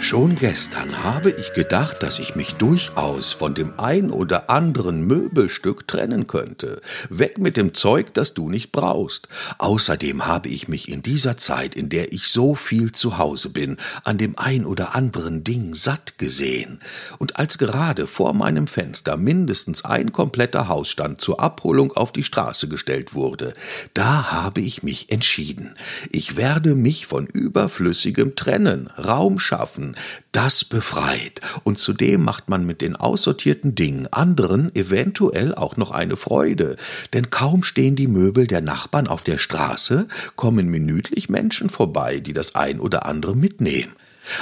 Schon 0.00 0.36
gestern 0.36 1.02
habe 1.02 1.30
ich 1.30 1.52
gedacht, 1.52 2.02
dass 2.02 2.20
ich 2.20 2.36
mich 2.36 2.54
durchaus 2.54 3.32
von 3.32 3.54
dem 3.54 3.78
ein 3.78 4.10
oder 4.10 4.48
anderen 4.48 5.06
Möbelstück 5.06 5.88
trennen 5.88 6.28
könnte. 6.28 6.80
Weg 7.10 7.38
mit 7.38 7.56
dem 7.56 7.74
Zeug, 7.74 8.14
das 8.14 8.32
du 8.32 8.48
nicht 8.48 8.70
brauchst. 8.70 9.28
Außerdem 9.58 10.26
habe 10.26 10.48
ich 10.48 10.68
mich 10.68 10.88
in 10.88 11.02
dieser 11.02 11.36
Zeit, 11.36 11.74
in 11.74 11.88
der 11.88 12.12
ich 12.12 12.28
so 12.28 12.54
viel 12.54 12.92
zu 12.92 13.18
Hause 13.18 13.50
bin, 13.50 13.76
an 14.04 14.18
dem 14.18 14.38
ein 14.38 14.64
oder 14.64 14.94
anderen 14.94 15.42
Ding 15.42 15.74
satt 15.74 16.16
gesehen. 16.16 16.80
Und 17.18 17.36
als 17.36 17.58
gerade 17.58 18.06
vor 18.06 18.34
meinem 18.34 18.68
Fenster 18.68 19.16
mindestens 19.16 19.84
ein 19.84 20.12
kompletter 20.12 20.68
Hausstand 20.68 21.20
zur 21.20 21.40
Abholung 21.40 21.92
auf 21.92 22.12
die 22.12 22.24
Straße 22.24 22.68
gestellt 22.68 23.14
wurde, 23.14 23.52
da 23.94 24.30
habe 24.30 24.60
ich 24.60 24.82
mich 24.84 25.10
entschieden. 25.10 25.74
Ich 26.10 26.36
werde 26.36 26.76
mich 26.76 27.06
von 27.06 27.26
überflüssigem 27.26 28.36
trennen, 28.36 28.90
Raum 28.96 29.38
schaffen, 29.40 29.87
das 30.32 30.64
befreit. 30.64 31.40
Und 31.64 31.78
zudem 31.78 32.24
macht 32.24 32.48
man 32.48 32.66
mit 32.66 32.80
den 32.80 32.96
aussortierten 32.96 33.74
Dingen 33.74 34.06
anderen 34.10 34.74
eventuell 34.74 35.54
auch 35.54 35.76
noch 35.76 35.90
eine 35.90 36.16
Freude. 36.16 36.76
Denn 37.12 37.30
kaum 37.30 37.62
stehen 37.62 37.96
die 37.96 38.08
Möbel 38.08 38.46
der 38.46 38.60
Nachbarn 38.60 39.06
auf 39.06 39.24
der 39.24 39.38
Straße, 39.38 40.08
kommen 40.36 40.68
minütlich 40.68 41.28
Menschen 41.28 41.70
vorbei, 41.70 42.20
die 42.20 42.32
das 42.32 42.54
ein 42.54 42.80
oder 42.80 43.06
andere 43.06 43.36
mitnehmen. 43.36 43.92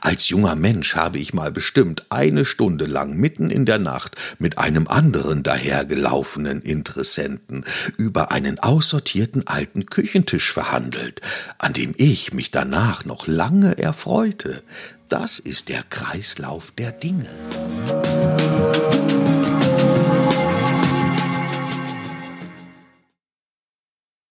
Als 0.00 0.28
junger 0.28 0.56
Mensch 0.56 0.94
habe 0.96 1.18
ich 1.18 1.32
mal 1.34 1.50
bestimmt 1.50 2.06
eine 2.10 2.44
Stunde 2.44 2.86
lang 2.86 3.16
mitten 3.16 3.50
in 3.50 3.64
der 3.64 3.78
Nacht 3.78 4.16
mit 4.38 4.58
einem 4.58 4.88
anderen 4.88 5.42
dahergelaufenen 5.42 6.60
Interessenten 6.62 7.64
über 7.96 8.30
einen 8.30 8.58
aussortierten 8.58 9.46
alten 9.46 9.86
Küchentisch 9.86 10.52
verhandelt, 10.52 11.20
an 11.58 11.72
dem 11.72 11.94
ich 11.96 12.32
mich 12.32 12.50
danach 12.50 13.04
noch 13.04 13.26
lange 13.26 13.78
erfreute. 13.78 14.62
Das 15.10 15.40
ist 15.40 15.68
der 15.68 15.82
Kreislauf 15.82 16.70
der 16.78 16.92
Dinge. 16.92 17.28